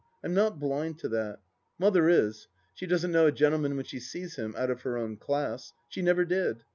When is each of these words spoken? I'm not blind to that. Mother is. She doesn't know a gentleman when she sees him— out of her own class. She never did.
I'm 0.23 0.33
not 0.33 0.57
blind 0.59 0.97
to 0.97 1.09
that. 1.09 1.41
Mother 1.77 2.09
is. 2.09 2.47
She 2.73 2.87
doesn't 2.87 3.11
know 3.11 3.27
a 3.27 3.31
gentleman 3.31 3.75
when 3.75 3.85
she 3.85 3.99
sees 3.99 4.35
him— 4.35 4.55
out 4.57 4.71
of 4.71 4.81
her 4.81 4.97
own 4.97 5.15
class. 5.15 5.73
She 5.89 6.01
never 6.01 6.25
did. 6.25 6.63